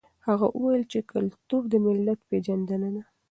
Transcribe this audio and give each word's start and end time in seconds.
هغه 0.27 0.47
وویل 0.51 0.83
چې 0.91 0.99
کلتور 1.11 1.61
د 1.71 1.73
ملت 1.85 2.19
پېژندنه 2.29 2.89
ده. 2.95 3.03